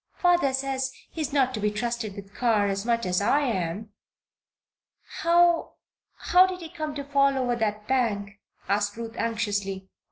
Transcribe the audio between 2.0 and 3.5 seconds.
with the car as much as I